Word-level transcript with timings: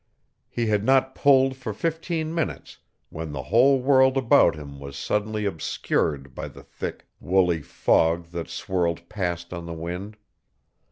He 0.49 0.65
had 0.65 0.83
not 0.83 1.13
pulled 1.13 1.55
for 1.55 1.75
fifteen 1.75 2.33
minutes 2.33 2.79
when 3.09 3.33
the 3.33 3.43
whole 3.43 3.79
world 3.79 4.17
about 4.17 4.55
him 4.55 4.79
was 4.79 4.97
suddenly 4.97 5.45
obscured 5.45 6.33
by 6.33 6.47
the 6.47 6.63
thick, 6.63 7.05
woolly 7.19 7.61
fog 7.61 8.25
that 8.31 8.47
swirled 8.49 9.07
past 9.09 9.53
on 9.53 9.67
the 9.67 9.73
wind. 9.73 10.17